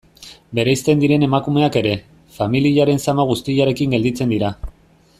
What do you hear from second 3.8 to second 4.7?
gelditzen dira.